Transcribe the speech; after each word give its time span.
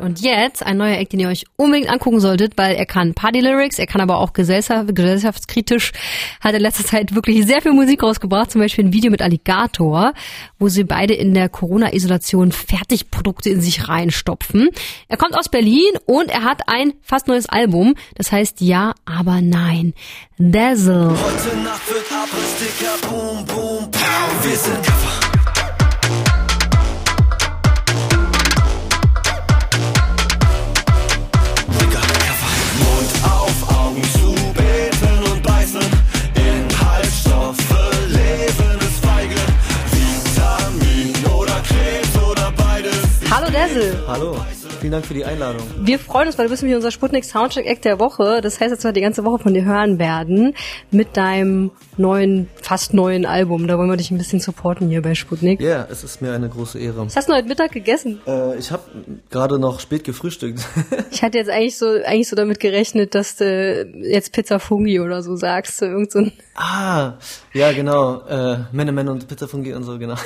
Und 0.00 0.22
jetzt 0.22 0.66
ein 0.66 0.76
neuer 0.76 0.98
Act, 0.98 1.12
den 1.12 1.20
ihr 1.20 1.28
euch 1.28 1.44
unbedingt 1.54 1.88
angucken 1.88 2.18
solltet, 2.18 2.54
weil 2.56 2.74
er 2.74 2.84
kann 2.84 3.14
Party-Lyrics, 3.14 3.78
er 3.78 3.86
kann 3.86 4.00
aber 4.00 4.18
auch 4.18 4.32
gesellschaft, 4.32 4.92
gesellschaftskritisch, 4.92 5.92
hat 6.40 6.52
in 6.52 6.62
letzter 6.62 6.84
Zeit 6.84 7.14
wirklich 7.14 7.46
sehr 7.46 7.62
viel 7.62 7.72
Musik 7.72 8.02
rausgebracht, 8.02 8.50
zum 8.50 8.60
Beispiel 8.60 8.86
ein 8.86 8.92
Video 8.92 9.12
mit 9.12 9.22
Alligator, 9.22 10.12
wo 10.58 10.68
sie 10.68 10.82
beide 10.82 11.14
in 11.14 11.32
der 11.32 11.48
Corona-Isolation 11.48 12.50
Fertigprodukte 12.50 13.50
in 13.50 13.60
sich 13.60 13.88
reinstopfen. 13.88 14.70
Er 15.06 15.16
kommt 15.16 15.38
aus 15.38 15.48
Berlin 15.48 15.92
und 16.06 16.28
er 16.28 16.42
hat 16.42 16.68
ein 16.68 16.94
fast 17.00 17.28
neues 17.28 17.48
Album, 17.48 17.94
das 18.16 18.32
heißt 18.32 18.62
Ja, 18.62 18.94
aber 19.04 19.42
nein. 19.42 19.94
Dazzle. 20.38 21.10
Heute 21.10 21.56
Nacht 21.58 21.88
wird 21.88 22.06
Abrissdicker, 22.10 23.08
boom, 23.08 23.44
boom, 23.46 23.90
pow. 23.92 24.44
Wir 24.44 24.56
sind. 24.56 25.23
Hallo 43.94 44.02
Dazzle. 44.02 44.04
Hallo, 44.06 44.63
vielen 44.84 44.92
Dank 44.92 45.06
für 45.06 45.14
die 45.14 45.24
Einladung. 45.24 45.62
Wir 45.78 45.98
freuen 45.98 46.26
uns, 46.26 46.36
weil 46.36 46.44
du 46.44 46.50
bist 46.50 46.62
nämlich 46.62 46.76
unser 46.76 46.90
Sputnik 46.90 47.24
Soundcheck 47.24 47.64
Act 47.64 47.86
der 47.86 47.98
Woche. 47.98 48.42
Das 48.42 48.60
heißt, 48.60 48.70
dass 48.70 48.84
wir 48.84 48.92
die 48.92 49.00
ganze 49.00 49.24
Woche 49.24 49.38
von 49.38 49.54
dir 49.54 49.64
hören 49.64 49.98
werden 49.98 50.54
mit 50.90 51.16
deinem 51.16 51.70
neuen, 51.96 52.50
fast 52.60 52.92
neuen 52.92 53.24
Album. 53.24 53.66
Da 53.66 53.78
wollen 53.78 53.88
wir 53.88 53.96
dich 53.96 54.10
ein 54.10 54.18
bisschen 54.18 54.40
supporten 54.40 54.90
hier 54.90 55.00
bei 55.00 55.14
Sputnik. 55.14 55.58
Ja, 55.58 55.68
yeah, 55.68 55.88
es 55.90 56.04
ist 56.04 56.20
mir 56.20 56.34
eine 56.34 56.50
große 56.50 56.78
Ehre. 56.78 57.06
Was 57.06 57.16
hast 57.16 57.30
du 57.30 57.32
heute 57.32 57.48
Mittag 57.48 57.72
gegessen? 57.72 58.20
Äh, 58.26 58.58
ich 58.58 58.70
habe 58.72 58.82
gerade 59.30 59.58
noch 59.58 59.80
spät 59.80 60.04
gefrühstückt. 60.04 60.60
Ich 61.10 61.22
hatte 61.22 61.38
jetzt 61.38 61.48
eigentlich 61.48 61.78
so 61.78 61.86
eigentlich 61.86 62.28
so 62.28 62.34
damit 62.34 62.58
gerechnet, 62.58 63.14
dass 63.14 63.36
du 63.36 63.88
jetzt 64.02 64.32
Pizza 64.32 64.58
Fungi 64.58 64.98
oder 64.98 65.22
so 65.22 65.36
sagst, 65.36 65.76
so 65.76 65.86
irgend 65.86 66.10
so 66.10 66.26
ah, 66.56 67.12
ja 67.52 67.72
genau, 67.72 68.20
äh, 68.22 68.58
Männer, 68.72 68.90
Männer 68.90 69.12
und 69.12 69.28
Pizza 69.28 69.46
Fungi 69.46 69.72
und 69.74 69.84
so, 69.84 69.96
genau. 69.98 70.16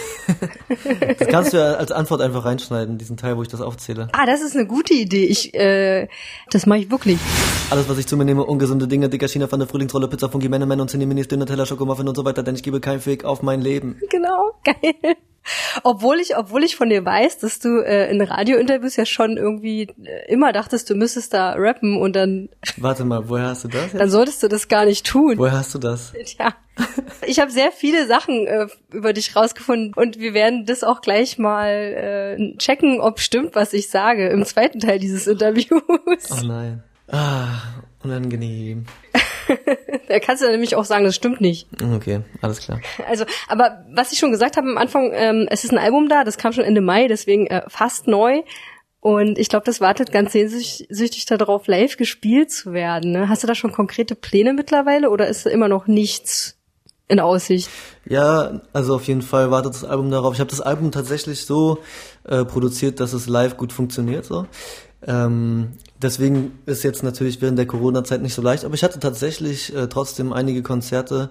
das 1.18 1.28
kannst 1.28 1.52
du 1.52 1.58
ja 1.58 1.74
als 1.74 1.92
Antwort 1.92 2.22
einfach 2.22 2.44
reinschneiden, 2.46 2.96
diesen 2.96 3.18
Teil, 3.18 3.36
wo 3.36 3.42
ich 3.42 3.48
das 3.48 3.61
aufzähle. 3.61 4.08
Ah, 4.12 4.24
das 4.24 4.40
ist 4.40 4.47
eine 4.56 4.66
gute 4.66 4.94
Idee. 4.94 5.24
Ich, 5.24 5.54
äh, 5.54 6.08
das 6.50 6.66
mache 6.66 6.80
ich 6.80 6.91
wirklich. 6.91 7.18
Alles, 7.70 7.88
was 7.88 7.98
ich 7.98 8.06
zu 8.06 8.16
mir 8.16 8.24
nehme, 8.24 8.44
ungesunde 8.44 8.88
Dinge, 8.88 9.08
dicker 9.08 9.28
China 9.28 9.48
von 9.48 9.58
der 9.58 9.68
Frühlingsrolle, 9.68 10.08
Pizza 10.08 10.28
Fungi, 10.28 10.48
Männer, 10.48 10.66
Männer 10.66 10.82
und 10.82 10.90
Cineminis, 10.90 11.28
Dünner 11.28 11.46
Teller, 11.46 11.66
Schokomuffin 11.66 12.08
und 12.08 12.16
so 12.16 12.24
weiter, 12.24 12.42
denn 12.42 12.55
ich 12.55 12.62
gebe 12.62 12.80
keinen 12.80 13.00
Fick 13.00 13.24
auf 13.24 13.42
mein 13.42 13.60
Leben. 13.60 14.00
Genau, 14.10 14.52
geil. 14.64 15.16
Obwohl 15.82 16.18
ich, 16.20 16.36
obwohl 16.36 16.64
ich 16.64 16.77
von 16.77 16.88
dir 16.88 17.04
weiß, 17.04 17.38
dass 17.38 17.58
du 17.58 17.80
äh, 17.84 18.10
in 18.10 18.20
Radiointerviews 18.20 18.96
ja 18.96 19.06
schon 19.06 19.36
irgendwie 19.36 19.88
äh, 20.05 20.32
immer 20.32 20.52
dachtest, 20.52 20.90
du 20.90 20.94
müsstest 20.94 21.34
da 21.34 21.52
rappen 21.52 21.96
und 22.00 22.14
dann. 22.14 22.48
Warte 22.77 23.05
mal, 23.05 23.28
woher 23.28 23.48
hast 23.48 23.64
du 23.64 23.68
das? 23.68 23.92
Jetzt? 23.92 24.00
Dann 24.00 24.10
solltest 24.10 24.42
du 24.42 24.48
das 24.48 24.68
gar 24.68 24.84
nicht 24.84 25.06
tun. 25.06 25.38
Woher 25.38 25.58
hast 25.58 25.74
du 25.74 25.78
das? 25.78 26.12
Tja. 26.24 26.55
Ich 27.27 27.40
habe 27.40 27.50
sehr 27.50 27.72
viele 27.72 28.06
Sachen 28.06 28.46
äh, 28.46 28.66
über 28.92 29.12
dich 29.12 29.34
rausgefunden 29.34 29.94
und 29.94 30.18
wir 30.18 30.32
werden 30.32 30.64
das 30.64 30.84
auch 30.84 31.00
gleich 31.00 31.38
mal 31.38 31.68
äh, 32.38 32.56
checken, 32.58 33.00
ob 33.00 33.18
stimmt, 33.18 33.56
was 33.56 33.72
ich 33.72 33.90
sage 33.90 34.28
im 34.28 34.44
zweiten 34.44 34.78
Teil 34.78 35.00
dieses 35.00 35.27
Interviews. 35.27 35.83
Oh 36.30 36.46
nein. 36.46 36.84
Ah, 37.10 37.62
unangenehm. 38.05 38.86
da 40.08 40.19
kannst 40.19 40.42
du 40.42 40.47
ja 40.47 40.53
nämlich 40.53 40.77
auch 40.77 40.84
sagen, 40.84 41.05
das 41.05 41.14
stimmt 41.14 41.41
nicht. 41.41 41.69
Okay, 41.94 42.20
alles 42.41 42.61
klar. 42.61 42.81
Also, 43.08 43.25
aber 43.48 43.84
was 43.91 44.12
ich 44.12 44.19
schon 44.19 44.30
gesagt 44.30 44.56
habe 44.56 44.69
am 44.69 44.78
Anfang, 44.78 45.11
ähm, 45.14 45.47
es 45.50 45.64
ist 45.64 45.72
ein 45.72 45.78
Album 45.78 46.08
da, 46.08 46.25
das 46.25 46.39
kam 46.39 46.53
schon 46.53 46.64
Ende 46.64 46.80
Mai, 46.80 47.08
deswegen 47.08 47.47
äh, 47.47 47.62
fast 47.69 48.06
neu. 48.06 48.42
Und 49.00 49.39
ich 49.39 49.48
glaube, 49.48 49.64
das 49.64 49.80
wartet 49.80 50.11
ganz 50.11 50.33
sehnsüchtig 50.33 51.25
darauf, 51.27 51.67
live 51.69 51.97
gespielt 51.97 52.50
zu 52.50 52.72
werden. 52.72 53.12
Ne? 53.12 53.28
Hast 53.28 53.42
du 53.42 53.47
da 53.47 53.55
schon 53.55 53.72
konkrete 53.72 54.17
Pläne 54.17 54.53
mittlerweile 54.53 55.11
oder 55.11 55.28
ist 55.28 55.47
da 55.47 55.50
immer 55.50 55.69
noch 55.69 55.86
nichts 55.86 56.56
in 57.06 57.20
Aussicht? 57.20 57.70
Ja, 58.07 58.61
also 58.73 58.96
auf 58.96 59.07
jeden 59.07 59.23
Fall 59.23 59.51
wartet 59.51 59.74
das 59.74 59.85
Album 59.85 60.11
darauf. 60.11 60.35
Ich 60.35 60.41
habe 60.41 60.51
das 60.51 60.61
Album 60.61 60.91
tatsächlich 60.91 61.46
so 61.46 61.79
äh, 62.24 62.45
produziert, 62.45 62.98
dass 62.98 63.12
es 63.12 63.29
live 63.29 63.57
gut 63.57 63.73
funktioniert. 63.73 64.24
So. 64.24 64.46
Ähm, 65.07 65.73
deswegen 66.03 66.59
ist 66.67 66.83
jetzt 66.83 67.03
natürlich 67.03 67.41
während 67.41 67.59
der 67.59 67.67
Corona-Zeit 67.67 68.20
nicht 68.20 68.35
so 68.35 68.42
leicht, 68.42 68.64
aber 68.64 68.75
ich 68.75 68.83
hatte 68.83 68.98
tatsächlich 68.98 69.75
äh, 69.75 69.89
trotzdem 69.89 70.33
einige 70.33 70.63
Konzerte. 70.63 71.31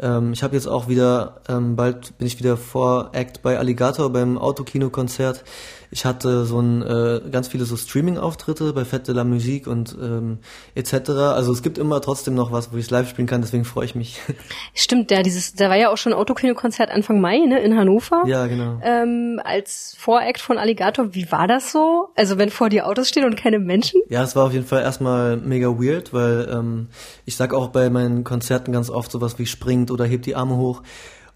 Ähm, 0.00 0.32
ich 0.32 0.42
habe 0.42 0.54
jetzt 0.54 0.66
auch 0.66 0.88
wieder, 0.88 1.40
ähm, 1.48 1.76
bald 1.76 2.16
bin 2.18 2.26
ich 2.26 2.38
wieder 2.38 2.56
vor 2.56 3.10
Act 3.12 3.42
bei 3.42 3.58
Alligator 3.58 4.12
beim 4.12 4.38
Autokino-Konzert. 4.38 5.44
Ich 5.90 6.04
hatte 6.04 6.44
so 6.44 6.60
ein 6.60 6.82
äh, 6.82 7.20
ganz 7.30 7.48
viele 7.48 7.64
so 7.64 7.76
Streaming-Auftritte 7.76 8.72
bei 8.74 8.84
Fette 8.84 9.12
la 9.12 9.24
Musique 9.24 9.66
und 9.66 9.96
ähm, 10.00 10.38
etc. 10.74 11.10
Also 11.10 11.52
es 11.52 11.62
gibt 11.62 11.78
immer 11.78 12.00
trotzdem 12.00 12.34
noch 12.34 12.52
was, 12.52 12.72
wo 12.72 12.76
ich 12.76 12.90
live 12.90 13.08
spielen 13.08 13.26
kann, 13.26 13.40
deswegen 13.40 13.64
freue 13.64 13.86
ich 13.86 13.94
mich. 13.94 14.20
Stimmt, 14.74 15.10
der 15.10 15.22
dieses, 15.22 15.54
da 15.54 15.70
war 15.70 15.76
ja 15.76 15.90
auch 15.90 15.96
schon 15.96 16.12
ein 16.12 16.18
Autokino-Konzert 16.18 16.90
Anfang 16.90 17.20
Mai, 17.20 17.38
ne, 17.38 17.58
in 17.60 17.76
Hannover. 17.76 18.22
Ja, 18.26 18.46
genau. 18.46 18.80
Ähm, 18.82 19.40
als 19.42 19.96
Voract 19.98 20.40
von 20.40 20.58
Alligator, 20.58 21.14
wie 21.14 21.32
war 21.32 21.48
das 21.48 21.72
so? 21.72 22.08
Also 22.14 22.36
wenn 22.38 22.50
vor 22.50 22.68
dir 22.68 22.86
Autos 22.86 23.08
stehen 23.08 23.24
und 23.24 23.36
keine 23.36 23.58
Menschen? 23.58 24.02
Ja, 24.10 24.22
es 24.22 24.36
war 24.36 24.46
auf 24.46 24.52
jeden 24.52 24.66
Fall 24.66 24.82
erstmal 24.82 25.38
mega 25.38 25.68
weird, 25.68 26.12
weil 26.12 26.48
ähm, 26.52 26.88
ich 27.24 27.36
sag 27.36 27.54
auch 27.54 27.68
bei 27.68 27.88
meinen 27.88 28.24
Konzerten 28.24 28.72
ganz 28.72 28.90
oft 28.90 29.10
sowas 29.10 29.38
wie 29.38 29.46
springt 29.46 29.87
oder 29.90 30.04
hebt 30.04 30.26
die 30.26 30.36
Arme 30.36 30.56
hoch. 30.56 30.82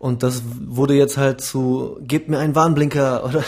Und 0.02 0.24
das 0.24 0.42
wurde 0.66 0.94
jetzt 0.94 1.16
halt 1.16 1.40
zu, 1.40 1.96
gib 2.00 2.28
mir 2.28 2.40
einen 2.40 2.56
Warnblinker 2.56 3.24
oder 3.28 3.44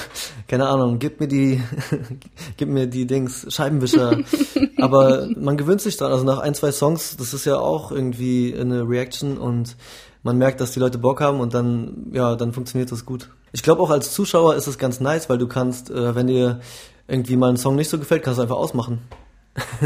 keine 0.47 0.69
Ahnung, 0.69 1.01
gib 1.01 1.19
mir 1.19 1.27
die, 1.27 1.61
gib 2.57 2.69
mir 2.69 2.87
die 2.87 3.07
Dings, 3.07 3.53
Scheibenwischer. 3.53 4.19
Aber 4.79 5.27
man 5.37 5.57
gewöhnt 5.57 5.81
sich 5.81 5.97
dran. 5.97 6.13
Also 6.13 6.25
nach 6.25 6.39
ein, 6.39 6.55
zwei 6.55 6.71
Songs, 6.71 7.17
das 7.17 7.35
ist 7.35 7.45
ja 7.45 7.59
auch 7.59 7.91
irgendwie 7.91 8.55
eine 8.57 8.89
Reaction 8.89 9.37
und 9.37 9.77
man 10.23 10.39
merkt, 10.39 10.61
dass 10.61 10.71
die 10.71 10.79
Leute 10.79 10.99
Bock 10.99 11.21
haben 11.21 11.41
und 11.41 11.55
dann, 11.55 12.11
ja, 12.13 12.37
dann 12.37 12.53
funktioniert 12.53 12.93
das 12.93 13.05
gut. 13.05 13.31
Ich 13.51 13.65
glaube 13.65 13.83
auch 13.83 13.91
als 13.91 14.13
Zuschauer 14.13 14.55
ist 14.55 14.69
es 14.69 14.79
ganz 14.79 15.01
nice, 15.01 15.29
weil 15.29 15.39
du 15.39 15.49
kannst, 15.49 15.91
äh, 15.91 16.15
wenn 16.15 16.29
dir 16.29 16.61
irgendwie 17.09 17.37
mal 17.37 17.51
ein 17.51 17.57
Song 17.57 17.75
nicht 17.75 17.91
so 17.91 17.99
gefällt, 17.99 18.23
kannst 18.23 18.39
du 18.39 18.43
einfach 18.43 18.57
ausmachen. 18.57 19.01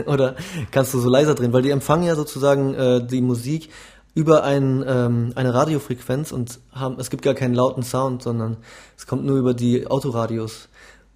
Oder 0.07 0.37
kannst 0.71 0.95
du 0.95 0.99
so 0.99 1.09
leiser 1.09 1.35
drehen, 1.35 1.53
weil 1.53 1.63
die 1.63 1.71
empfangen 1.71 2.05
ja 2.05 2.15
sozusagen 2.15 2.75
äh, 2.75 3.07
die 3.07 3.21
Musik 3.21 3.71
über 4.19 4.43
ein, 4.43 4.85
ähm, 4.85 5.31
eine 5.37 5.55
Radiofrequenz 5.55 6.33
und 6.33 6.59
haben, 6.73 6.99
es 6.99 7.09
gibt 7.09 7.23
gar 7.23 7.35
keinen 7.35 7.55
lauten 7.55 7.85
Sound, 7.85 8.21
sondern 8.21 8.57
es 8.97 9.07
kommt 9.07 9.25
nur 9.25 9.39
über 9.39 9.55
die 9.55 9.87
Autoradios. 9.87 10.69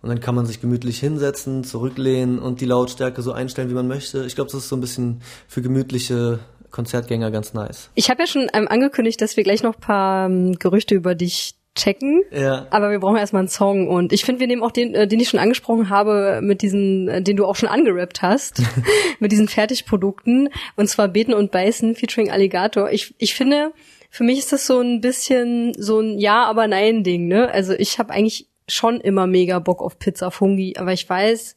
Und 0.03 0.09
dann 0.09 0.21
kann 0.21 0.37
man 0.37 0.47
sich 0.47 0.61
gemütlich 0.61 1.01
hinsetzen, 1.01 1.65
zurücklehnen 1.65 2.39
und 2.39 2.61
die 2.61 2.65
Lautstärke 2.65 3.21
so 3.21 3.33
einstellen, 3.33 3.71
wie 3.71 3.75
man 3.75 3.89
möchte. 3.89 4.25
Ich 4.25 4.37
glaube, 4.37 4.53
das 4.53 4.61
ist 4.61 4.69
so 4.69 4.77
ein 4.77 4.81
bisschen 4.81 5.21
für 5.49 5.63
gemütliche 5.63 6.39
Konzertgänger 6.71 7.33
ganz 7.33 7.55
nice. 7.55 7.91
Ich 7.97 8.09
habe 8.09 8.23
ja 8.23 8.29
schon 8.29 8.47
ähm, 8.53 8.69
angekündigt, 8.69 9.21
dass 9.21 9.37
wir 9.37 9.43
gleich 9.43 9.65
noch 9.65 9.77
paar 9.81 10.27
ähm, 10.27 10.55
Gerüchte 10.61 10.95
über 10.95 11.17
dich 11.17 11.57
checken. 11.75 12.23
Ja. 12.31 12.67
Aber 12.71 12.91
wir 12.91 12.99
brauchen 12.99 13.17
erstmal 13.17 13.41
einen 13.41 13.49
Song 13.49 13.89
und 13.89 14.13
ich 14.13 14.25
finde, 14.25 14.41
wir 14.41 14.47
nehmen 14.47 14.63
auch 14.63 14.73
den, 14.73 14.95
äh, 14.95 15.07
den 15.07 15.21
ich 15.21 15.29
schon 15.29 15.41
angesprochen 15.41 15.89
habe, 15.89 16.41
mit 16.43 16.63
diesen, 16.63 17.09
äh, 17.09 17.23
den 17.23 17.37
du 17.37 17.47
auch 17.47 17.57
schon 17.57 17.69
angerappt 17.69 18.23
hast, 18.23 18.63
mit 19.21 19.33
diesen 19.33 19.49
Fertigprodukten 19.49 20.51
und 20.77 20.89
zwar 20.89 21.09
Beten 21.09 21.33
und 21.33 21.51
Beißen 21.51 21.95
featuring 21.95 22.31
Alligator. 22.31 22.91
Ich, 22.91 23.15
ich 23.19 23.35
finde, 23.35 23.73
für 24.11 24.25
mich 24.25 24.39
ist 24.39 24.53
das 24.53 24.67
so 24.67 24.81
ein 24.81 25.01
bisschen 25.01 25.73
so 25.79 26.01
ein 26.01 26.19
Ja, 26.19 26.45
aber 26.45 26.69
Nein 26.69 27.03
Ding, 27.05 27.29
ne? 27.29 27.51
Also 27.51 27.73
ich 27.73 27.99
habe 27.99 28.13
eigentlich 28.13 28.49
schon 28.69 29.01
immer 29.01 29.27
mega 29.27 29.59
Bock 29.59 29.81
auf 29.81 29.99
Pizza 29.99 30.31
Fungi, 30.31 30.75
aber 30.77 30.93
ich 30.93 31.09
weiß, 31.09 31.57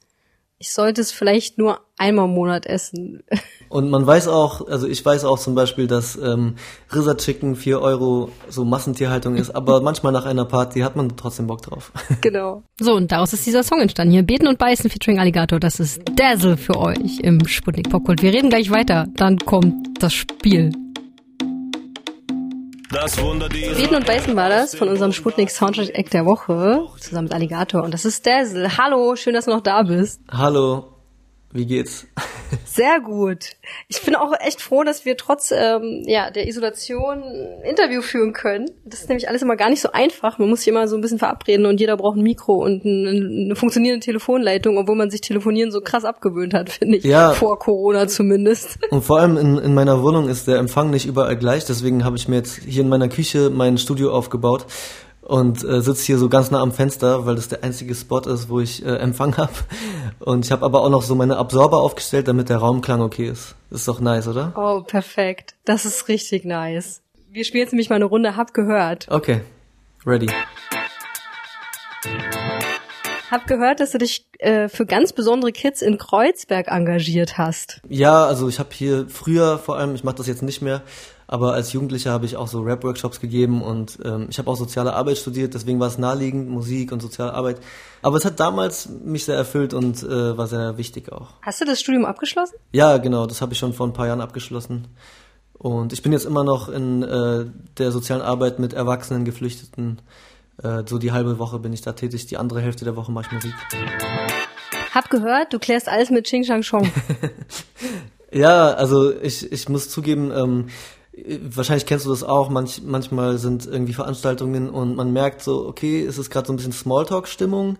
ich 0.65 0.73
sollte 0.73 0.99
es 0.99 1.11
vielleicht 1.11 1.59
nur 1.59 1.81
einmal 1.95 2.25
im 2.25 2.31
Monat 2.31 2.65
essen. 2.65 3.21
Und 3.69 3.91
man 3.91 4.05
weiß 4.05 4.27
auch, 4.27 4.67
also 4.67 4.87
ich 4.87 5.05
weiß 5.05 5.23
auch 5.23 5.37
zum 5.37 5.53
Beispiel, 5.53 5.85
dass 5.85 6.15
ähm, 6.15 6.55
Rissa 6.91 7.15
Chicken 7.15 7.55
4 7.55 7.79
Euro 7.81 8.29
so 8.49 8.65
Massentierhaltung 8.65 9.35
ist, 9.35 9.51
aber 9.51 9.81
manchmal 9.83 10.11
nach 10.11 10.25
einer 10.25 10.45
Party 10.45 10.79
hat 10.79 10.95
man 10.95 11.15
trotzdem 11.15 11.45
Bock 11.47 11.61
drauf. 11.61 11.91
Genau. 12.21 12.63
So, 12.79 12.93
und 12.95 13.11
daraus 13.11 13.33
ist 13.33 13.45
dieser 13.45 13.61
Song 13.61 13.79
entstanden. 13.79 14.13
Hier 14.13 14.23
Beten 14.23 14.47
und 14.47 14.57
Beißen 14.57 14.89
featuring 14.89 15.19
Alligator. 15.19 15.59
Das 15.59 15.79
ist 15.79 16.01
Dazzle 16.15 16.57
für 16.57 16.77
euch 16.77 17.19
im 17.19 17.45
Sputnik 17.47 17.89
Popkult. 17.91 18.23
Wir 18.23 18.33
reden 18.33 18.49
gleich 18.49 18.71
weiter. 18.71 19.07
Dann 19.15 19.37
kommt 19.37 20.01
das 20.01 20.13
Spiel. 20.13 20.71
Das 22.95 23.21
Wunder 23.21 23.49
dieser 23.49 23.75
Beten 23.75 23.93
und 23.95 24.05
Beißen 24.05 24.33
war 24.37 24.47
das 24.47 24.73
von 24.73 24.87
unserem 24.87 25.11
Sputnik 25.11 25.51
Soundtrack 25.51 25.89
Act 25.95 26.13
der 26.13 26.25
Woche 26.25 26.87
zusammen 26.97 27.25
mit 27.25 27.33
Alligator. 27.33 27.83
Und 27.83 27.93
das 27.93 28.05
ist 28.05 28.25
Dazzle. 28.25 28.77
Hallo, 28.77 29.17
schön, 29.17 29.33
dass 29.33 29.45
du 29.45 29.51
noch 29.51 29.59
da 29.59 29.83
bist. 29.83 30.21
Hallo, 30.31 30.93
wie 31.51 31.65
geht's? 31.65 32.07
Sehr 32.75 32.99
gut. 32.99 33.51
Ich 33.87 34.01
bin 34.01 34.15
auch 34.15 34.33
echt 34.37 34.61
froh, 34.61 34.83
dass 34.83 35.05
wir 35.05 35.15
trotz 35.15 35.53
ähm, 35.55 36.03
ja, 36.07 36.29
der 36.29 36.45
Isolation 36.45 37.23
ein 37.23 37.61
Interview 37.63 38.01
führen 38.01 38.33
können. 38.33 38.69
Das 38.83 38.99
ist 38.99 39.07
nämlich 39.07 39.29
alles 39.29 39.41
immer 39.41 39.55
gar 39.55 39.69
nicht 39.69 39.79
so 39.79 39.93
einfach. 39.93 40.39
Man 40.39 40.49
muss 40.49 40.59
sich 40.59 40.67
immer 40.67 40.85
so 40.89 40.97
ein 40.97 41.01
bisschen 41.01 41.17
verabreden 41.17 41.67
und 41.67 41.79
jeder 41.79 41.95
braucht 41.95 42.17
ein 42.17 42.23
Mikro 42.23 42.55
und 42.55 42.83
ein, 42.83 43.45
eine 43.45 43.55
funktionierende 43.55 44.03
Telefonleitung, 44.03 44.77
obwohl 44.77 44.97
man 44.97 45.09
sich 45.09 45.21
Telefonieren 45.21 45.71
so 45.71 45.79
krass 45.79 46.03
abgewöhnt 46.03 46.53
hat, 46.53 46.69
finde 46.69 46.97
ich. 46.97 47.05
Ja. 47.05 47.31
Vor 47.31 47.57
Corona 47.59 48.09
zumindest. 48.09 48.77
Und 48.89 49.05
vor 49.05 49.21
allem 49.21 49.37
in, 49.37 49.57
in 49.57 49.73
meiner 49.73 50.03
Wohnung 50.03 50.27
ist 50.27 50.49
der 50.49 50.57
Empfang 50.57 50.89
nicht 50.89 51.05
überall 51.05 51.37
gleich, 51.37 51.63
deswegen 51.63 52.03
habe 52.03 52.17
ich 52.17 52.27
mir 52.27 52.35
jetzt 52.35 52.59
hier 52.67 52.81
in 52.81 52.89
meiner 52.89 53.07
Küche 53.07 53.51
mein 53.51 53.77
Studio 53.77 54.11
aufgebaut. 54.11 54.65
Und 55.25 55.63
äh, 55.63 55.81
sitze 55.81 56.05
hier 56.05 56.17
so 56.17 56.29
ganz 56.29 56.51
nah 56.51 56.61
am 56.61 56.71
Fenster, 56.71 57.25
weil 57.25 57.35
das 57.35 57.47
der 57.47 57.63
einzige 57.63 57.95
Spot 57.95 58.19
ist, 58.19 58.47
wo 58.47 58.59
ich 58.59 58.85
äh, 58.85 58.95
Empfang 58.97 59.35
habe. 59.37 59.53
Und 60.19 60.45
ich 60.45 60.51
habe 60.51 60.63
aber 60.63 60.81
auch 60.81 60.89
noch 60.89 61.01
so 61.01 61.15
meine 61.15 61.37
Absorber 61.37 61.81
aufgestellt, 61.81 62.27
damit 62.27 62.49
der 62.49 62.57
Raumklang 62.57 63.01
okay 63.01 63.27
ist. 63.27 63.55
Ist 63.71 63.87
doch 63.87 63.99
nice, 63.99 64.27
oder? 64.27 64.53
Oh, 64.55 64.81
perfekt. 64.81 65.55
Das 65.65 65.85
ist 65.85 66.07
richtig 66.07 66.45
nice. 66.45 67.01
Wir 67.31 67.43
spielen 67.43 67.63
jetzt 67.63 67.71
nämlich 67.73 67.89
mal 67.89 67.95
eine 67.95 68.05
Runde, 68.05 68.37
hab 68.37 68.53
gehört. 68.53 69.07
Okay, 69.09 69.41
ready. 70.05 70.29
Hab 73.31 73.47
gehört, 73.47 73.79
dass 73.79 73.91
du 73.91 73.97
dich 73.97 74.27
äh, 74.37 74.69
für 74.69 74.85
ganz 74.85 75.11
besondere 75.11 75.51
Kids 75.51 75.81
in 75.81 75.97
Kreuzberg 75.97 76.67
engagiert 76.67 77.37
hast. 77.37 77.81
Ja, 77.89 78.25
also 78.25 78.47
ich 78.47 78.59
habe 78.59 78.69
hier 78.71 79.07
früher 79.09 79.57
vor 79.57 79.77
allem, 79.77 79.95
ich 79.95 80.03
mache 80.03 80.17
das 80.17 80.27
jetzt 80.27 80.43
nicht 80.43 80.61
mehr, 80.61 80.83
aber 81.27 81.53
als 81.53 81.73
Jugendlicher 81.73 82.11
habe 82.11 82.25
ich 82.25 82.37
auch 82.37 82.47
so 82.47 82.61
Rap-Workshops 82.61 83.19
gegeben 83.19 83.61
und 83.61 83.97
ähm, 84.03 84.27
ich 84.29 84.37
habe 84.37 84.49
auch 84.49 84.55
soziale 84.55 84.93
Arbeit 84.93 85.17
studiert, 85.17 85.53
deswegen 85.53 85.79
war 85.79 85.87
es 85.87 85.97
naheliegend, 85.97 86.49
Musik 86.49 86.91
und 86.91 87.01
soziale 87.01 87.33
Arbeit. 87.33 87.57
Aber 88.01 88.17
es 88.17 88.25
hat 88.25 88.39
damals 88.39 88.87
mich 88.87 89.25
sehr 89.25 89.35
erfüllt 89.35 89.73
und 89.73 90.03
äh, 90.03 90.37
war 90.37 90.47
sehr 90.47 90.77
wichtig 90.77 91.11
auch. 91.11 91.29
Hast 91.41 91.61
du 91.61 91.65
das 91.65 91.79
Studium 91.79 92.05
abgeschlossen? 92.05 92.55
Ja, 92.71 92.97
genau, 92.97 93.25
das 93.25 93.41
habe 93.41 93.53
ich 93.53 93.59
schon 93.59 93.73
vor 93.73 93.87
ein 93.87 93.93
paar 93.93 94.07
Jahren 94.07 94.21
abgeschlossen. 94.21 94.87
Und 95.57 95.93
ich 95.93 96.03
bin 96.03 96.11
jetzt 96.11 96.25
immer 96.25 96.43
noch 96.43 96.69
in 96.69 97.01
äh, 97.01 97.45
der 97.77 97.91
sozialen 97.91 98.21
Arbeit 98.21 98.59
mit 98.59 98.73
Erwachsenen, 98.73 99.25
Geflüchteten. 99.25 100.01
Äh, 100.61 100.83
so 100.85 100.99
die 100.99 101.11
halbe 101.11 101.39
Woche 101.39 101.59
bin 101.59 101.73
ich 101.73 101.81
da 101.81 101.93
tätig, 101.93 102.27
die 102.27 102.37
andere 102.37 102.61
Hälfte 102.61 102.85
der 102.85 102.95
Woche 102.95 103.11
mache 103.11 103.27
ich 103.27 103.31
Musik. 103.31 103.53
Hab 104.93 105.09
gehört, 105.09 105.53
du 105.53 105.59
klärst 105.59 105.89
alles 105.89 106.09
mit 106.09 106.25
Ching 106.25 106.43
Chang 106.43 106.61
Chong. 106.61 106.89
Ja, 108.35 108.73
also 108.73 109.17
ich, 109.17 109.49
ich 109.49 109.69
muss 109.69 109.89
zugeben, 109.89 110.29
ähm, 110.35 110.67
wahrscheinlich 111.49 111.85
kennst 111.85 112.05
du 112.05 112.09
das 112.09 112.23
auch, 112.23 112.49
manch, 112.49 112.81
manchmal 112.83 113.37
sind 113.37 113.65
irgendwie 113.65 113.93
Veranstaltungen 113.93 114.69
und 114.69 114.95
man 114.95 115.13
merkt 115.13 115.41
so, 115.41 115.67
okay, 115.67 116.05
es 116.05 116.17
ist 116.17 116.29
gerade 116.29 116.47
so 116.47 116.53
ein 116.53 116.57
bisschen 116.57 116.73
Smalltalk-Stimmung 116.73 117.77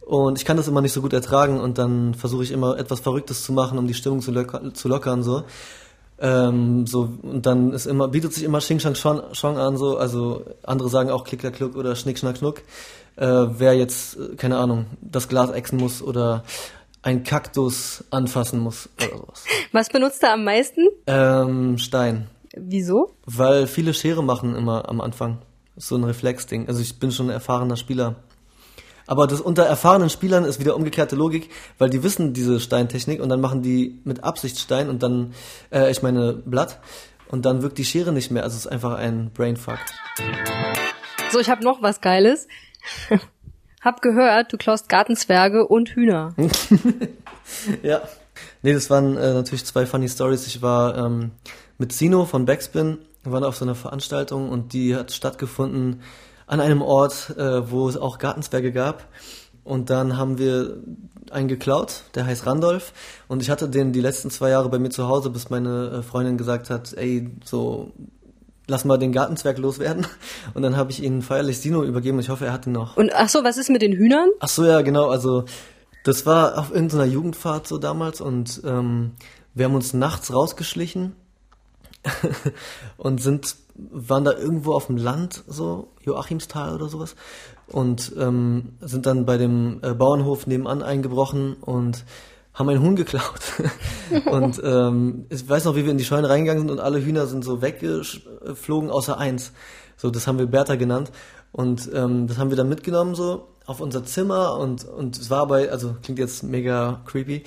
und 0.00 0.38
ich 0.38 0.44
kann 0.44 0.56
das 0.56 0.68
immer 0.68 0.82
nicht 0.82 0.92
so 0.92 1.00
gut 1.00 1.12
ertragen 1.12 1.60
und 1.60 1.78
dann 1.78 2.14
versuche 2.14 2.44
ich 2.44 2.50
immer 2.50 2.78
etwas 2.78 3.00
Verrücktes 3.00 3.42
zu 3.42 3.52
machen, 3.52 3.78
um 3.78 3.86
die 3.86 3.94
Stimmung 3.94 4.20
zu, 4.20 4.32
locker, 4.32 4.74
zu 4.74 4.88
lockern 4.88 5.22
so. 5.22 5.44
Ähm, 6.18 6.86
so 6.86 7.08
und 7.22 7.44
dann 7.44 7.72
ist 7.72 7.86
immer 7.86 8.06
bietet 8.06 8.32
sich 8.32 8.44
immer 8.44 8.58
Xing 8.58 8.78
Shang 8.78 8.94
Chong 8.94 9.58
an 9.58 9.76
so, 9.76 9.96
also 9.98 10.44
andere 10.62 10.88
sagen 10.88 11.10
auch 11.10 11.24
Klicker 11.24 11.50
Kluck 11.50 11.74
oder 11.74 11.96
Schnick 11.96 12.18
Schnack 12.18 12.38
Schnuck. 12.38 12.62
Äh, 13.16 13.26
wer 13.26 13.74
jetzt 13.74 14.16
äh, 14.16 14.36
keine 14.36 14.58
Ahnung 14.58 14.86
das 15.00 15.28
Glas 15.28 15.50
exen 15.50 15.78
muss 15.78 16.02
oder 16.02 16.44
ein 17.02 17.24
Kaktus 17.24 18.04
anfassen 18.10 18.60
muss 18.60 18.88
oder 18.98 19.18
sowas. 19.18 19.44
Was 19.72 19.88
benutzt 19.88 20.22
du 20.22 20.28
am 20.28 20.44
meisten? 20.44 20.88
Ähm, 21.06 21.78
Stein. 21.78 22.28
Wieso? 22.56 23.14
Weil 23.26 23.66
viele 23.66 23.94
Schere 23.94 24.22
machen 24.22 24.54
immer 24.54 24.88
am 24.88 25.00
Anfang. 25.00 25.38
So 25.76 25.96
ein 25.96 26.04
Reflexding. 26.04 26.68
Also 26.68 26.80
ich 26.80 26.98
bin 26.98 27.10
schon 27.10 27.26
ein 27.26 27.32
erfahrener 27.32 27.76
Spieler. 27.76 28.16
Aber 29.06 29.26
das 29.26 29.40
unter 29.40 29.64
erfahrenen 29.64 30.08
Spielern 30.08 30.44
ist 30.44 30.60
wieder 30.60 30.76
umgekehrte 30.76 31.16
Logik, 31.16 31.50
weil 31.78 31.90
die 31.90 32.02
wissen 32.02 32.32
diese 32.32 32.58
Steintechnik 32.58 33.20
und 33.20 33.28
dann 33.28 33.40
machen 33.40 33.62
die 33.62 34.00
mit 34.04 34.24
Absicht 34.24 34.58
Stein 34.58 34.88
und 34.88 35.02
dann, 35.02 35.34
äh, 35.70 35.90
ich 35.90 36.02
meine 36.02 36.32
Blatt 36.32 36.80
und 37.28 37.44
dann 37.44 37.60
wirkt 37.62 37.76
die 37.76 37.84
Schere 37.84 38.12
nicht 38.12 38.30
mehr. 38.30 38.44
Also 38.44 38.54
es 38.54 38.64
ist 38.64 38.72
einfach 38.72 38.94
ein 38.94 39.30
Brainfuck. 39.34 39.78
So, 41.30 41.38
ich 41.38 41.50
habe 41.50 41.62
noch 41.64 41.82
was 41.82 42.00
Geiles. 42.00 42.46
hab 43.80 44.00
gehört, 44.00 44.52
du 44.52 44.56
klaust 44.56 44.88
Gartenzwerge 44.88 45.66
und 45.66 45.90
Hühner. 45.90 46.34
Ja. 47.82 48.02
Nee, 48.62 48.72
das 48.72 48.88
waren 48.88 49.18
äh, 49.18 49.34
natürlich 49.34 49.66
zwei 49.66 49.84
funny 49.84 50.08
Stories. 50.08 50.46
Ich 50.46 50.62
war 50.62 50.96
ähm, 50.96 51.32
mit 51.78 51.92
Sino 51.92 52.24
von 52.24 52.44
Backspin, 52.44 52.98
wir 53.24 53.32
waren 53.32 53.44
auf 53.44 53.56
so 53.56 53.64
einer 53.64 53.74
Veranstaltung 53.74 54.50
und 54.50 54.72
die 54.72 54.94
hat 54.94 55.10
stattgefunden 55.12 56.02
an 56.46 56.60
einem 56.60 56.82
Ort, 56.82 57.34
äh, 57.38 57.70
wo 57.70 57.88
es 57.88 57.96
auch 57.96 58.18
Gartenzwerge 58.18 58.70
gab. 58.70 59.08
Und 59.64 59.88
dann 59.88 60.18
haben 60.18 60.36
wir 60.36 60.76
einen 61.30 61.48
geklaut, 61.48 62.02
der 62.14 62.26
heißt 62.26 62.46
Randolph. 62.46 62.92
Und 63.28 63.40
ich 63.40 63.48
hatte 63.48 63.68
den 63.68 63.94
die 63.94 64.02
letzten 64.02 64.28
zwei 64.30 64.50
Jahre 64.50 64.68
bei 64.68 64.78
mir 64.78 64.90
zu 64.90 65.08
Hause, 65.08 65.30
bis 65.30 65.48
meine 65.48 65.88
äh, 65.88 66.02
Freundin 66.02 66.36
gesagt 66.36 66.68
hat, 66.68 66.92
ey, 66.92 67.30
so, 67.44 67.92
lass 68.66 68.84
mal 68.84 68.98
den 68.98 69.12
Gartenzwerg 69.12 69.56
loswerden. 69.56 70.06
Und 70.54 70.62
dann 70.62 70.76
habe 70.76 70.90
ich 70.90 71.02
ihn 71.02 71.22
feierlich 71.22 71.60
Sino 71.60 71.82
übergeben. 71.82 72.18
Ich 72.20 72.28
hoffe, 72.28 72.44
er 72.44 72.52
hat 72.52 72.66
ihn 72.66 72.72
noch. 72.72 72.98
Und 72.98 73.10
ach 73.14 73.30
so, 73.30 73.42
was 73.42 73.56
ist 73.56 73.70
mit 73.70 73.80
den 73.80 73.92
Hühnern? 73.92 74.28
Ach 74.40 74.48
so, 74.48 74.66
ja, 74.66 74.82
genau. 74.82 75.08
Also 75.08 75.46
das 76.04 76.26
war 76.26 76.58
auf 76.58 76.70
irgendeiner 76.70 77.06
Jugendfahrt 77.06 77.66
so 77.66 77.78
damals 77.78 78.20
und 78.20 78.60
ähm, 78.66 79.12
wir 79.54 79.64
haben 79.64 79.74
uns 79.74 79.94
nachts 79.94 80.34
rausgeschlichen 80.34 81.16
und 82.96 83.20
sind 83.22 83.56
waren 83.76 84.24
da 84.24 84.32
irgendwo 84.32 84.72
auf 84.72 84.86
dem 84.86 84.96
Land 84.96 85.42
so 85.48 85.88
Joachimsthal 86.02 86.74
oder 86.74 86.88
sowas. 86.88 87.16
Und 87.66 88.12
ähm, 88.18 88.74
sind 88.80 89.06
dann 89.06 89.26
bei 89.26 89.36
dem 89.36 89.80
äh, 89.82 89.94
Bauernhof 89.94 90.46
nebenan 90.46 90.82
eingebrochen 90.82 91.54
und 91.54 92.04
haben 92.52 92.68
einen 92.68 92.82
Huhn 92.82 92.94
geklaut. 92.94 93.40
Und 94.26 94.62
ähm, 94.62 95.26
ich 95.28 95.48
weiß 95.48 95.64
noch, 95.64 95.74
wie 95.74 95.84
wir 95.84 95.90
in 95.90 95.98
die 95.98 96.04
Scheune 96.04 96.28
reingegangen 96.28 96.60
sind 96.60 96.70
und 96.70 96.78
alle 96.78 97.04
Hühner 97.04 97.26
sind 97.26 97.44
so 97.44 97.60
weggeflogen 97.60 98.90
außer 98.90 99.18
eins. 99.18 99.52
So, 99.96 100.10
das 100.10 100.28
haben 100.28 100.38
wir 100.38 100.46
Bertha 100.46 100.76
genannt 100.76 101.10
und 101.54 101.88
ähm, 101.94 102.26
das 102.26 102.36
haben 102.36 102.50
wir 102.50 102.56
dann 102.56 102.68
mitgenommen 102.68 103.14
so 103.14 103.46
auf 103.64 103.80
unser 103.80 104.04
Zimmer 104.04 104.58
und 104.58 104.84
und 104.84 105.16
es 105.16 105.30
war 105.30 105.46
bei 105.46 105.70
also 105.70 105.94
klingt 106.02 106.18
jetzt 106.18 106.42
mega 106.42 107.00
creepy. 107.06 107.44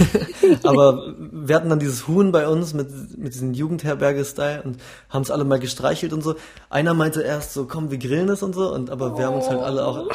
Aber 0.62 1.16
wir 1.18 1.56
hatten 1.56 1.68
dann 1.68 1.80
dieses 1.80 2.06
Huhn 2.06 2.30
bei 2.30 2.46
uns 2.46 2.74
mit 2.74 3.18
mit 3.18 3.34
diesem 3.34 3.52
Jugendherberge 3.52 4.24
Style 4.24 4.62
und 4.62 4.76
haben 5.08 5.22
es 5.22 5.32
alle 5.32 5.42
mal 5.42 5.58
gestreichelt 5.58 6.12
und 6.12 6.22
so. 6.22 6.36
Einer 6.70 6.94
meinte 6.94 7.22
erst 7.22 7.52
so 7.52 7.64
komm 7.64 7.90
wir 7.90 7.98
grillen 7.98 8.28
es 8.28 8.44
und 8.44 8.54
so. 8.54 8.72
Und 8.72 8.88
aber 8.88 9.18
wir 9.18 9.26
haben 9.26 9.34
uns 9.34 9.48
halt 9.48 9.58
alle 9.58 9.84
auch 9.84 10.06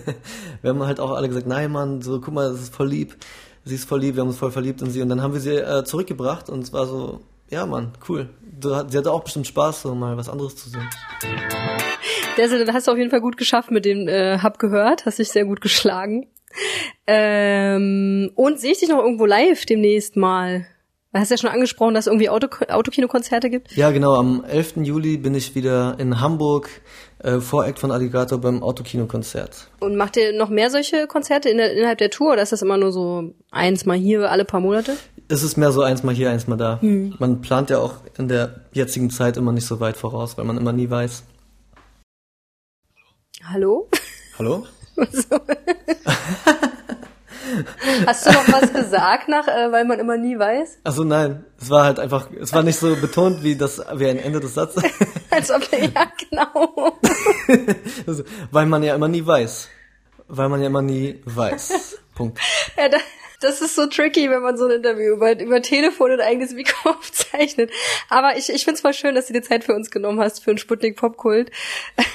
wir 0.62 0.70
haben 0.70 0.82
halt 0.82 0.98
auch 0.98 1.12
alle 1.12 1.28
gesagt 1.28 1.46
nein 1.46 1.70
Mann 1.70 2.02
so 2.02 2.20
guck 2.20 2.34
mal 2.34 2.50
das 2.50 2.62
ist 2.62 2.74
voll 2.74 2.88
lieb. 2.88 3.16
Sie 3.64 3.76
ist 3.76 3.88
voll 3.88 4.00
lieb 4.00 4.16
wir 4.16 4.22
haben 4.22 4.28
uns 4.28 4.38
voll 4.38 4.50
verliebt 4.50 4.82
in 4.82 4.90
sie. 4.90 5.02
Und 5.02 5.08
dann 5.08 5.22
haben 5.22 5.34
wir 5.34 5.40
sie 5.40 5.54
äh, 5.54 5.84
zurückgebracht 5.84 6.50
und 6.50 6.64
es 6.64 6.72
war 6.72 6.86
so 6.86 7.20
ja 7.48 7.64
Mann 7.64 7.92
cool. 8.08 8.28
Sie 8.60 8.98
hatte 8.98 9.12
auch 9.12 9.22
bestimmt 9.22 9.46
Spaß 9.46 9.82
so 9.82 9.94
mal 9.94 10.16
was 10.16 10.28
anderes 10.28 10.56
zu 10.56 10.68
sehen 10.68 10.88
Das 12.36 12.50
hast 12.72 12.88
du 12.88 12.92
auf 12.92 12.98
jeden 12.98 13.10
Fall 13.10 13.20
gut 13.20 13.36
geschafft 13.36 13.70
mit 13.70 13.84
dem 13.84 14.08
äh, 14.08 14.38
Hab 14.38 14.58
gehört, 14.58 15.04
hast 15.06 15.18
dich 15.18 15.30
sehr 15.30 15.44
gut 15.44 15.60
geschlagen. 15.60 16.26
Ähm, 17.06 18.30
und 18.34 18.60
sehe 18.60 18.72
ich 18.72 18.78
dich 18.78 18.88
noch 18.88 18.98
irgendwo 18.98 19.26
live 19.26 19.64
demnächst 19.66 20.16
mal? 20.16 20.66
Du 21.12 21.20
hast 21.20 21.30
ja 21.30 21.36
schon 21.36 21.50
angesprochen, 21.50 21.92
dass 21.92 22.06
es 22.06 22.10
irgendwie 22.10 22.30
Auto 22.30 22.48
Autokinokonzerte 22.68 23.50
gibt. 23.50 23.76
Ja, 23.76 23.90
genau. 23.90 24.14
Am 24.14 24.44
11. 24.44 24.76
Juli 24.78 25.18
bin 25.18 25.34
ich 25.34 25.54
wieder 25.54 25.96
in 25.98 26.20
Hamburg, 26.20 26.70
äh, 27.18 27.38
Voreck 27.38 27.78
von 27.78 27.90
Alligator 27.90 28.40
beim 28.40 28.62
Autokinokonzert. 28.62 29.68
Und 29.80 29.96
macht 29.96 30.16
ihr 30.16 30.32
noch 30.32 30.48
mehr 30.48 30.70
solche 30.70 31.06
Konzerte 31.06 31.50
in 31.50 31.58
der, 31.58 31.74
innerhalb 31.74 31.98
der 31.98 32.08
Tour 32.08 32.32
oder 32.32 32.42
ist 32.42 32.52
das 32.52 32.62
immer 32.62 32.78
nur 32.78 32.92
so 32.92 33.34
eins 33.50 33.84
mal 33.84 33.98
hier 33.98 34.30
alle 34.30 34.46
paar 34.46 34.60
Monate? 34.60 34.96
Es 35.28 35.42
ist 35.42 35.58
mehr 35.58 35.70
so 35.70 35.82
eins 35.82 36.02
mal 36.02 36.14
hier, 36.14 36.30
eins 36.30 36.46
mal 36.46 36.56
da. 36.56 36.78
Man 36.80 37.42
plant 37.42 37.68
ja 37.68 37.78
auch 37.78 37.96
in 38.16 38.28
der 38.28 38.62
jetzigen 38.72 39.10
Zeit 39.10 39.36
immer 39.36 39.52
nicht 39.52 39.66
so 39.66 39.80
weit 39.80 39.98
voraus, 39.98 40.38
weil 40.38 40.46
man 40.46 40.56
immer 40.56 40.72
nie 40.72 40.88
weiß. 40.88 41.24
Hallo? 43.44 43.88
Hallo? 44.38 44.66
Hast 48.06 48.26
du 48.26 48.32
noch 48.32 48.48
was 48.52 48.72
gesagt 48.72 49.28
nach, 49.28 49.48
äh, 49.48 49.72
weil 49.72 49.84
man 49.84 49.98
immer 49.98 50.16
nie 50.16 50.38
weiß? 50.38 50.78
Also 50.84 51.02
nein, 51.02 51.44
es 51.60 51.68
war 51.68 51.84
halt 51.84 51.98
einfach, 51.98 52.28
es 52.40 52.52
war 52.52 52.62
nicht 52.62 52.78
so 52.78 52.94
betont 52.94 53.42
wie 53.42 53.56
das, 53.56 53.82
wie 53.94 54.06
ein 54.06 54.18
Ende 54.18 54.38
des 54.38 54.54
Satzes, 54.54 54.84
Als 55.30 55.50
ob 55.50 55.62
ja 55.72 56.06
genau. 56.30 56.98
also, 58.06 58.22
weil 58.52 58.66
man 58.66 58.84
ja 58.84 58.94
immer 58.94 59.08
nie 59.08 59.26
weiß. 59.26 59.68
Weil 60.28 60.48
man 60.48 60.60
ja 60.60 60.68
immer 60.68 60.82
nie 60.82 61.20
weiß. 61.24 61.98
Punkt. 62.14 62.38
Ja, 62.76 62.88
da, 62.88 62.98
das 63.42 63.60
ist 63.60 63.74
so 63.74 63.86
tricky, 63.86 64.30
wenn 64.30 64.42
man 64.42 64.56
so 64.56 64.66
ein 64.66 64.72
Interview 64.72 65.14
über, 65.14 65.38
über 65.38 65.62
Telefon 65.62 66.12
und 66.12 66.20
eigenes 66.20 66.52
Mikro 66.52 66.90
aufzeichnet. 66.98 67.70
Aber 68.08 68.36
ich, 68.36 68.50
ich 68.50 68.64
find's 68.64 68.82
mal 68.82 68.92
schön, 68.92 69.14
dass 69.14 69.26
du 69.26 69.32
dir 69.32 69.42
Zeit 69.42 69.64
für 69.64 69.74
uns 69.74 69.90
genommen 69.90 70.20
hast, 70.20 70.42
für 70.42 70.50
einen 70.50 70.58
Sputnik 70.58 70.96
Popkult. 70.96 71.50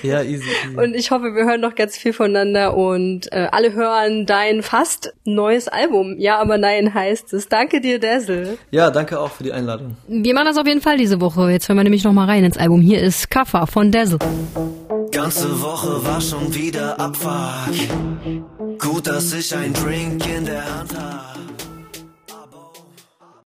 Ja, 0.04 0.22
easy. 0.22 0.44
easy. 0.66 0.78
Und 0.78 0.96
ich 0.96 1.12
hoffe, 1.12 1.36
wir 1.36 1.46
hören 1.46 1.62
noch 1.62 1.76
ganz 1.76 1.98
viel 1.98 2.14
voneinander 2.14 2.76
und 2.76 3.32
äh, 3.32 3.48
alle 3.52 3.74
hören 3.74 4.26
dein 4.26 4.64
fast 4.64 5.14
neues 5.26 5.68
Album. 5.68 6.16
Ja, 6.18 6.38
aber 6.38 6.58
nein 6.58 6.94
heißt 6.94 7.34
es. 7.34 7.50
Danke 7.50 7.82
dir, 7.82 8.00
Dazzle. 8.00 8.58
Ja, 8.72 8.92
danke 8.92 9.20
auch 9.20 9.32
für 9.32 9.44
die 9.44 9.52
Einladung. 9.52 9.98
Wir 10.08 10.34
machen 10.34 10.48
das 10.48 10.58
auf 10.58 10.68
jeden 10.68 10.82
Fall 10.82 10.98
diese 10.98 11.20
Woche. 11.22 11.50
Jetzt 11.52 11.68
hören 11.68 11.78
wir 11.78 11.84
nämlich 11.84 12.04
noch 12.04 12.14
mal 12.14 12.26
rein 12.26 12.44
ins 12.44 12.58
Album. 12.58 12.82
Hier 12.82 13.02
ist 13.02 13.30
Kaffer 13.30 13.68
von 13.68 13.92
Dazzle. 13.92 14.20
Ganze 15.18 15.60
Woche 15.64 16.06
war 16.06 16.22
schon 16.22 16.54
wieder 16.54 17.00
Abfuck. 17.00 17.74
Gut, 18.78 19.08
dass 19.08 19.34
ich 19.34 19.56
ein 19.56 19.74
Drink 19.74 20.24
in 20.28 20.46
der 20.46 20.64
Hand 20.64 20.96
hab. 20.96 21.37